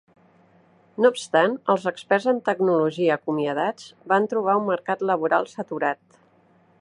[1.03, 6.01] No obstant, els experts en tecnologia acomiadats van trobar un mercat laboral saturat.